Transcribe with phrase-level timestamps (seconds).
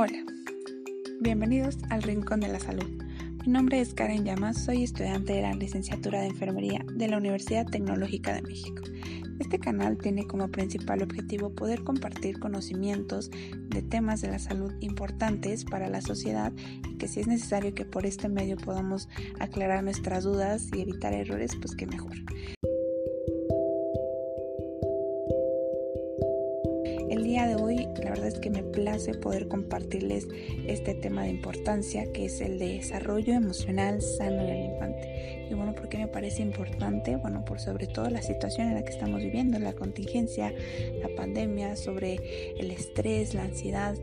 [0.00, 0.24] Hola,
[1.18, 2.88] bienvenidos al Rincón de la Salud.
[3.44, 7.66] Mi nombre es Karen Llamas, soy estudiante de la licenciatura de Enfermería de la Universidad
[7.66, 8.80] Tecnológica de México.
[9.40, 15.64] Este canal tiene como principal objetivo poder compartir conocimientos de temas de la salud importantes
[15.64, 16.52] para la sociedad
[16.88, 19.08] y que si es necesario que por este medio podamos
[19.40, 22.14] aclarar nuestras dudas y evitar errores, pues que mejor.
[27.28, 30.26] Día de hoy la verdad es que me place poder compartirles
[30.66, 35.46] este tema de importancia que es el de desarrollo emocional sano del infante.
[35.50, 37.16] Y bueno, ¿por qué me parece importante?
[37.16, 40.54] Bueno, por sobre todo la situación en la que estamos viviendo, la contingencia,
[41.02, 43.94] la pandemia, sobre el estrés, la ansiedad,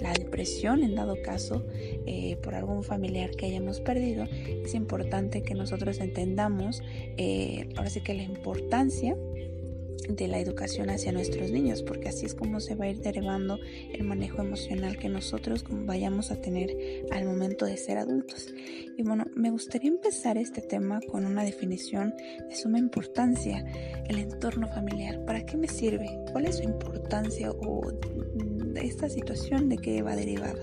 [0.00, 1.64] la depresión en dado caso
[2.06, 6.82] eh, por algún familiar que hayamos perdido, es importante que nosotros entendamos
[7.18, 9.16] eh, ahora sí que la importancia
[10.08, 13.58] de la educación hacia nuestros niños, porque así es como se va a ir derivando
[13.92, 16.76] el manejo emocional que nosotros vayamos a tener
[17.10, 18.52] al momento de ser adultos.
[18.96, 22.14] Y bueno, me gustaría empezar este tema con una definición
[22.48, 23.64] de suma importancia,
[24.08, 25.24] el entorno familiar.
[25.24, 26.08] ¿Para qué me sirve?
[26.32, 27.50] ¿Cuál es su importancia
[28.76, 30.60] esta situación de qué va derivada?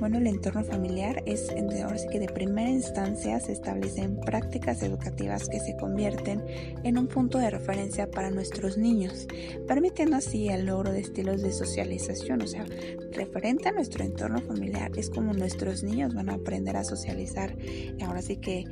[0.00, 1.50] Bueno, el entorno familiar es,
[1.82, 6.42] ahora sí que de primera instancia se establecen prácticas educativas que se convierten
[6.82, 9.26] en un punto de referencia para nuestros niños,
[9.66, 12.64] permitiendo así el logro de estilos de socialización, o sea,
[13.12, 17.56] referente a nuestro entorno familiar es como nuestros niños van a aprender a socializar,
[18.02, 18.64] ahora sí que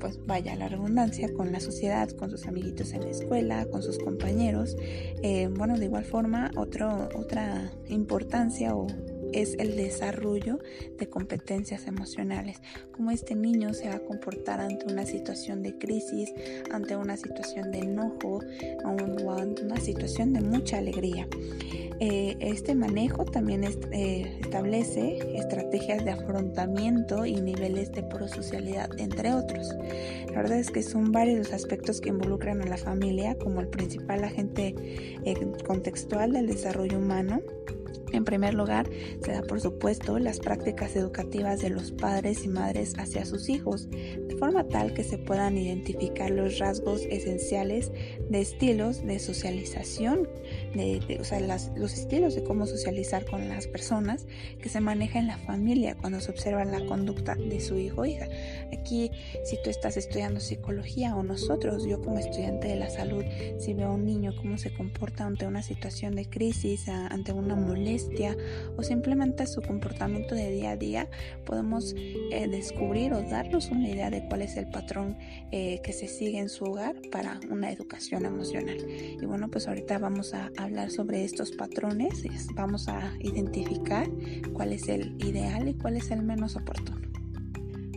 [0.00, 3.98] pues vaya la redundancia con la sociedad, con sus amiguitos en la escuela, con sus
[3.98, 4.76] compañeros.
[5.22, 8.86] Eh, bueno, de igual forma, otro, otra importancia o
[9.32, 10.58] es el desarrollo
[10.98, 12.60] de competencias emocionales,
[12.92, 16.32] cómo este niño se va a comportar ante una situación de crisis,
[16.72, 18.40] ante una situación de enojo
[18.84, 21.28] o ante una situación de mucha alegría.
[22.02, 29.68] Eh, este manejo también eh, establece estrategias de afrontamiento y niveles de prosocialidad, entre otros.
[30.28, 33.68] La verdad es que son varios los aspectos que involucran a la familia como el
[33.68, 34.74] principal agente
[35.24, 37.42] eh, contextual del desarrollo humano
[38.12, 38.88] en primer lugar,
[39.22, 43.88] se da por supuesto las prácticas educativas de los padres y madres hacia sus hijos,
[43.90, 47.92] de forma tal que se puedan identificar los rasgos esenciales
[48.28, 50.28] de estilos de socialización,
[50.74, 54.26] de, o sea, los estilos de cómo socializar con las personas
[54.60, 58.04] que se maneja en la familia cuando se observa la conducta de su hijo o
[58.04, 58.26] hija.
[58.72, 59.10] Aquí,
[59.44, 63.24] si tú estás estudiando psicología o nosotros, yo como estudiante de la salud,
[63.58, 67.56] si veo a un niño cómo se comporta ante una situación de crisis, ante una
[67.56, 67.99] molestia,
[68.76, 71.08] o simplemente su comportamiento de día a día,
[71.44, 75.16] podemos eh, descubrir o darnos una idea de cuál es el patrón
[75.50, 78.78] eh, que se sigue en su hogar para una educación emocional.
[78.88, 82.24] Y bueno, pues ahorita vamos a hablar sobre estos patrones,
[82.54, 84.08] vamos a identificar
[84.52, 87.09] cuál es el ideal y cuál es el menos oportuno.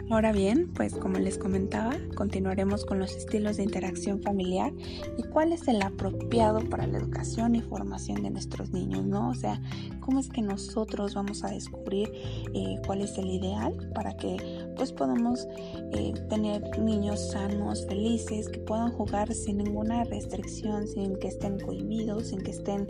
[0.09, 4.71] Ahora bien, pues como les comentaba, continuaremos con los estilos de interacción familiar
[5.17, 9.29] y cuál es el apropiado para la educación y formación de nuestros niños, ¿no?
[9.29, 9.61] O sea,
[10.01, 12.11] cómo es que nosotros vamos a descubrir
[12.53, 14.37] eh, cuál es el ideal para que
[14.75, 15.47] pues podamos
[15.93, 22.27] eh, tener niños sanos, felices, que puedan jugar sin ninguna restricción, sin que estén cohibidos,
[22.27, 22.87] sin que estén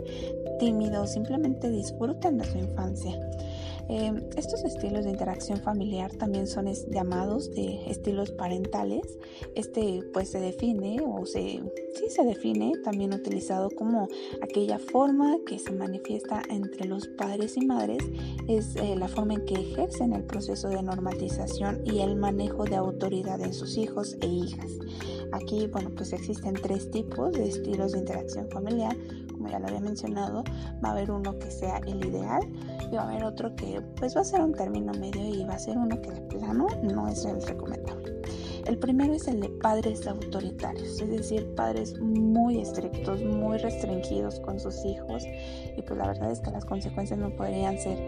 [0.58, 3.18] tímidos, simplemente disfruten de su infancia.
[3.88, 9.18] Em, estos estilos de interacción familiar también son llamados de estilos parentales.
[9.54, 11.60] Este pues se define o se,
[11.94, 14.08] sí se define también utilizado como
[14.42, 18.02] aquella forma que se manifiesta entre los padres y madres
[18.48, 22.76] es eh, la forma en que ejercen el proceso de normatización y el manejo de
[22.76, 24.70] autoridad en sus hijos e hijas.
[25.32, 28.96] Aquí, bueno, pues existen tres tipos de estilos de interacción familiar
[29.34, 30.44] como ya lo había mencionado,
[30.82, 32.40] va a haber uno que sea el ideal
[32.96, 35.58] va a haber otro que pues va a ser un término medio y va a
[35.58, 38.14] ser uno que de plano no es el recomendable.
[38.66, 44.58] El primero es el de padres autoritarios, es decir, padres muy estrictos, muy restringidos con
[44.58, 45.24] sus hijos
[45.76, 47.98] y pues la verdad es que las consecuencias no podrían ser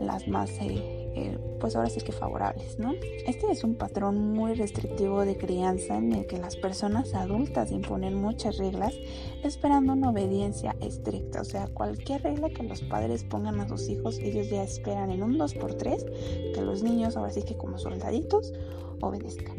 [0.00, 2.92] las más eh, eh, pues ahora sí que favorables, ¿no?
[3.26, 8.14] Este es un patrón muy restrictivo de crianza en el que las personas adultas imponen
[8.14, 8.94] muchas reglas
[9.42, 14.18] esperando una obediencia estricta, o sea, cualquier regla que los padres pongan a sus hijos,
[14.18, 18.52] ellos ya esperan en un 2x3 que los niños ahora sí que como soldaditos
[19.00, 19.56] obedezcan.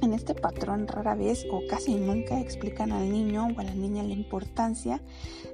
[0.00, 4.02] En este patrón rara vez o casi nunca explican al niño o a la niña
[4.04, 5.02] la importancia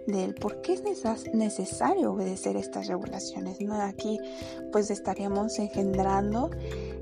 [0.07, 0.83] del por qué es
[1.33, 3.61] necesario obedecer estas regulaciones.
[3.61, 3.75] ¿no?
[3.81, 4.19] Aquí
[4.71, 6.51] pues estaríamos engendrando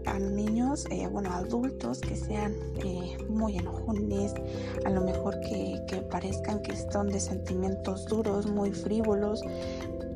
[0.07, 2.55] a niños, eh, bueno, adultos que sean
[2.85, 4.35] eh, muy enojones,
[4.85, 9.43] a lo mejor que, que parezcan que están de sentimientos duros, muy frívolos,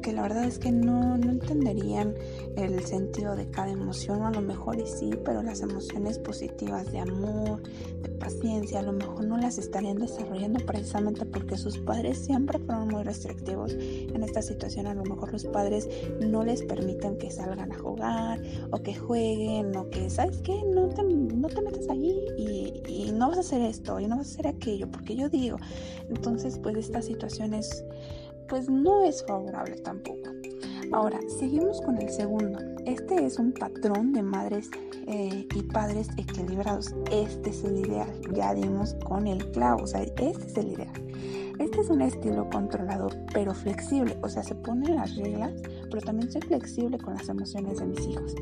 [0.06, 2.14] porque la verdad es que no, no entenderían
[2.54, 7.00] el sentido de cada emoción, a lo mejor y sí, pero las emociones positivas de
[7.00, 7.60] amor,
[8.02, 12.86] de paciencia, a lo mejor no las estarían desarrollando precisamente porque sus padres siempre fueron
[12.86, 15.88] muy restrictivos en esta situación, a lo mejor los padres
[16.20, 20.62] no les permiten que salgan a jugar o que jueguen o que, ¿sabes qué?
[20.72, 24.18] No te, no te metas allí y, y no vas a hacer esto y no
[24.18, 25.56] vas a hacer aquello, porque yo digo,
[26.08, 27.84] entonces pues esta situación es
[28.48, 30.30] pues no es favorable tampoco.
[30.92, 32.58] Ahora, seguimos con el segundo.
[32.84, 34.70] Este es un patrón de madres
[35.06, 36.94] eh, y padres equilibrados.
[37.10, 38.08] Este es el ideal.
[38.32, 41.06] Ya dimos con el clavo, o sea, este es el ideal.
[41.58, 45.54] Este es un estilo controlador, pero flexible, o sea, se ponen las reglas,
[45.90, 48.34] pero también soy flexible con las emociones de mis hijos,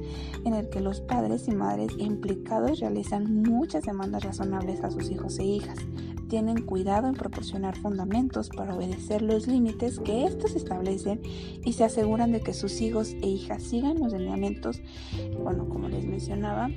[0.45, 5.39] en el que los padres y madres implicados realizan muchas demandas razonables a sus hijos
[5.39, 5.79] e hijas,
[6.35, 11.21] tienen cuidado en proporcionar fundamentos para obedecer los límites que estos establecen
[11.65, 14.83] y se aseguran de que sus hijos e hijas sigan los lineamientos,
[15.41, 16.71] bueno, como les mencionaba,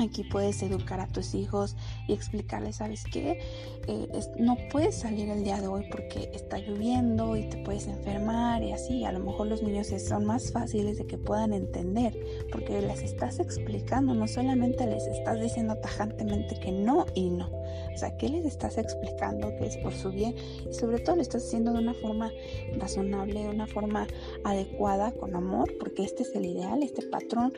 [0.00, 1.76] Aquí puedes educar a tus hijos
[2.08, 3.38] y explicarles, ¿sabes qué?
[3.86, 8.62] Eh, no puedes salir el día de hoy porque está lloviendo y te puedes enfermar
[8.62, 9.04] y así.
[9.04, 12.18] A lo mejor los niños son más fáciles de que puedan entender
[12.50, 17.59] porque les estás explicando, no solamente les estás diciendo tajantemente que no y no.
[17.94, 20.34] O sea, ¿qué les estás explicando que es por su bien?
[20.68, 22.32] Y sobre todo lo estás haciendo de una forma
[22.78, 24.06] razonable, de una forma
[24.44, 27.52] adecuada, con amor, porque este es el ideal, este patrón.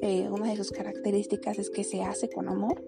[0.00, 2.82] Eh, una de sus características es que se hace con amor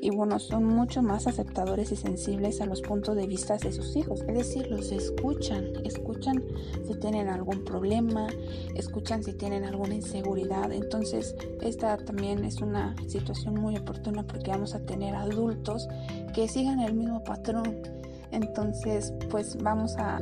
[0.00, 3.94] y bueno, son mucho más aceptadores y sensibles a los puntos de vista de sus
[3.94, 4.22] hijos.
[4.22, 6.42] Es decir, los escuchan, escuchan
[6.84, 8.26] si tienen algún problema,
[8.74, 10.72] escuchan si tienen alguna inseguridad.
[10.72, 15.86] Entonces, esta también es una situación muy oportuna porque vamos a tener adultos
[16.32, 17.82] que sigan el mismo patrón.
[18.30, 20.16] Entonces, pues vamos a,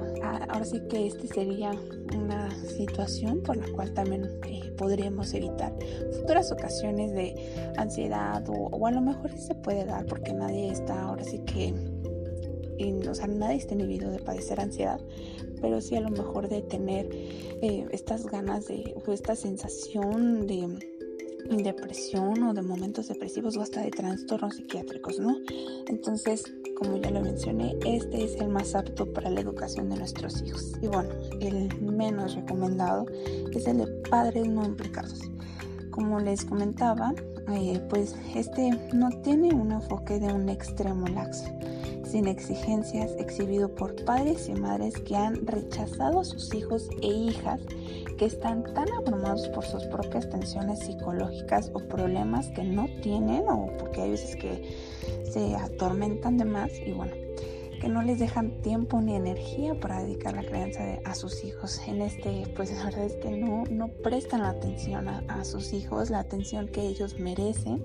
[0.49, 1.71] ahora sí que este sería
[2.17, 5.73] una situación por la cual también eh, podríamos evitar
[6.17, 11.23] futuras ocasiones de ansiedad o, a lo mejor se puede dar porque nadie está ahora
[11.23, 11.73] sí que,
[13.09, 15.01] o sea, nadie está inhibido de padecer ansiedad,
[15.61, 21.00] pero sí a lo mejor de tener eh, estas ganas de, o esta sensación de
[21.49, 25.37] depresión o de momentos depresivos o hasta de trastornos psiquiátricos, ¿no?
[25.89, 26.45] Entonces,
[26.77, 30.73] como ya lo mencioné, este es el más apto para la educación de nuestros hijos.
[30.81, 31.11] Y bueno,
[31.41, 33.07] el menos recomendado
[33.53, 35.21] es el de padres no implicados.
[35.91, 37.15] Como les comentaba,
[37.53, 41.45] eh, pues este no tiene un enfoque de un extremo laxo
[42.11, 47.61] sin exigencias exhibido por padres y madres que han rechazado a sus hijos e hijas
[48.19, 53.71] que están tan abrumados por sus propias tensiones psicológicas o problemas que no tienen o
[53.79, 54.77] porque hay veces que
[55.25, 57.13] se atormentan de más y bueno,
[57.81, 61.81] que no les dejan tiempo ni energía para dedicar la crianza a sus hijos.
[61.87, 65.73] En este, pues la verdad es que no, no prestan la atención a, a sus
[65.73, 67.83] hijos, la atención que ellos merecen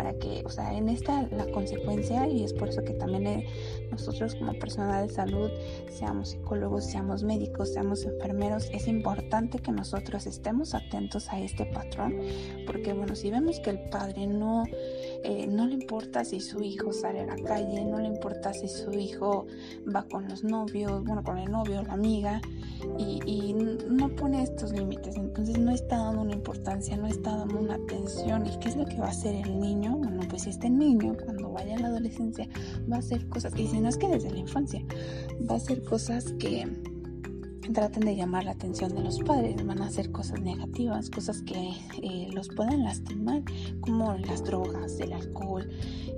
[0.00, 3.46] para que, o sea, en esta la consecuencia y es por eso que también eh,
[3.90, 5.50] nosotros como personal de salud,
[5.90, 12.18] seamos psicólogos, seamos médicos, seamos enfermeros, es importante que nosotros estemos atentos a este patrón,
[12.66, 14.64] porque bueno, si vemos que el padre no,
[15.22, 18.68] eh, no le importa si su hijo sale a la calle, no le importa si
[18.68, 19.46] su hijo
[19.94, 22.40] va con los novios, bueno, con el novio, la amiga,
[22.98, 27.58] y, y no pone estos límites, entonces no está dando una importancia, no está dando
[27.58, 29.96] una atención, ¿y qué es lo que va a hacer el niño?
[29.96, 32.48] bueno, pues este niño cuando vaya a la adolescencia
[32.90, 34.84] va a hacer cosas, y si no es que desde la infancia,
[35.48, 36.66] va a hacer cosas que
[37.68, 41.72] traten de llamar la atención de los padres, van a hacer cosas negativas, cosas que
[42.02, 43.42] eh, los puedan lastimar,
[43.80, 45.68] como las drogas, el alcohol,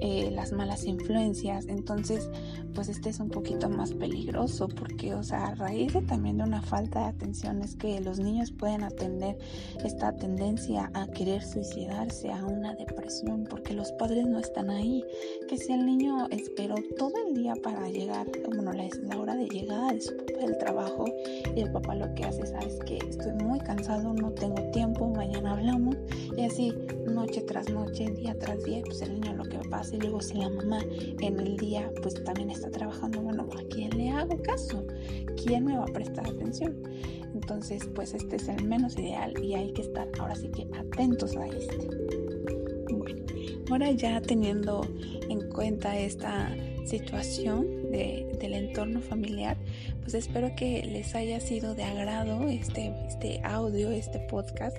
[0.00, 1.66] eh, las malas influencias.
[1.66, 2.30] Entonces,
[2.74, 6.44] pues este es un poquito más peligroso porque, o sea, a raíz de también de
[6.44, 9.36] una falta de atención es que los niños pueden atender
[9.84, 15.04] esta tendencia a querer suicidarse, a una depresión, porque los padres no están ahí.
[15.48, 19.48] Que si el niño esperó todo el día para llegar, bueno, la, la hora de
[19.48, 21.04] llegada de su del trabajo
[21.54, 25.52] y el papá lo que hace, sabes que estoy muy cansado, no tengo tiempo, mañana
[25.52, 25.96] hablamos
[26.36, 26.72] y así
[27.06, 30.34] noche tras noche, día tras día, pues el niño lo que pasa y luego si
[30.38, 30.80] la mamá
[31.20, 34.84] en el día pues también está trabajando, bueno, ¿a quién le hago caso?
[35.42, 36.82] ¿Quién me va a prestar atención?
[37.34, 41.36] Entonces pues este es el menos ideal y hay que estar ahora sí que atentos
[41.36, 41.76] a este.
[43.68, 44.86] Bueno, ahora ya teniendo
[45.28, 49.56] en cuenta esta situación del entorno familiar,
[50.02, 54.76] pues espero que les haya sido de agrado este, este audio, este podcast,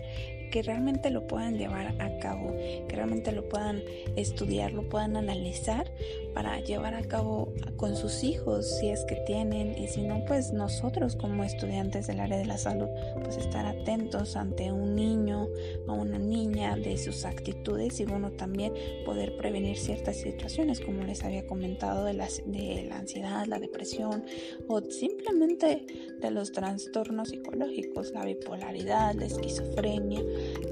[0.53, 2.55] que realmente lo puedan llevar a cabo,
[2.87, 3.81] que realmente lo puedan
[4.15, 5.91] estudiar, lo puedan analizar,
[6.33, 10.51] para llevar a cabo con sus hijos si es que tienen y si no pues
[10.51, 12.87] nosotros como estudiantes del área de la salud
[13.23, 15.47] pues estar atentos ante un niño
[15.87, 18.73] o una niña de sus actitudes y bueno también
[19.05, 24.23] poder prevenir ciertas situaciones como les había comentado de la, de la ansiedad, la depresión
[24.67, 25.85] o simplemente
[26.19, 30.21] de los trastornos psicológicos, la bipolaridad, la esquizofrenia,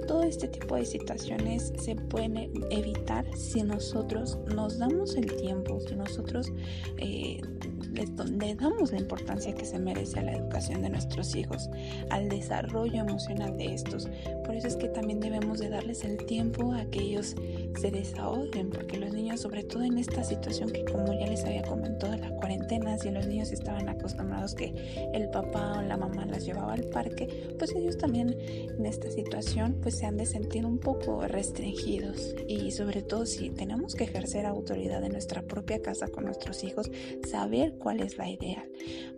[0.08, 5.96] todo este tipo de situaciones se pueden evitar si nosotros nos damos el tiempo, si
[5.96, 6.52] nosotros
[6.98, 7.40] eh,
[7.94, 11.70] le, damos la importancia que se merece a la educación de nuestros hijos,
[12.10, 14.10] al desarrollo emocional de estos.
[14.52, 17.38] Por eso es que también debemos de darles el tiempo a que ellos
[17.80, 21.62] se desahoguen, porque los niños, sobre todo en esta situación que como ya les había
[21.62, 24.74] comentado, la cuarentena, si los niños estaban acostumbrados que
[25.14, 29.78] el papá o la mamá las llevaba al parque, pues ellos también en esta situación
[29.82, 34.46] pues se han de sentir un poco restringidos y sobre todo si tenemos que ejercer
[34.46, 36.92] autoridad en nuestra propia casa con nuestros hijos,
[37.26, 38.70] saber cuál es la ideal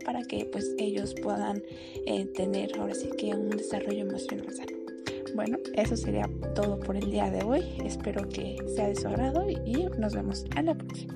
[0.06, 1.64] para que pues ellos puedan
[2.06, 4.83] eh, tener ahora sí que un desarrollo emocional sano.
[5.34, 7.64] Bueno, eso sería todo por el día de hoy.
[7.84, 11.16] Espero que sea de su agrado y nos vemos en la próxima.